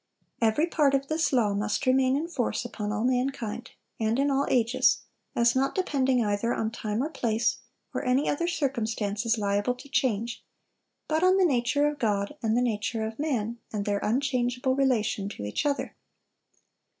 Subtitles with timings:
[0.41, 3.69] Every part of this law must remain in force upon all mankind,
[3.99, 5.01] and in all ages;
[5.35, 7.57] as not depending either on time or place,
[7.93, 10.43] or any other circumstances liable to change,
[11.07, 15.29] but on the nature of God, and the nature of man, and their unchangeable relation
[15.29, 15.95] to each other.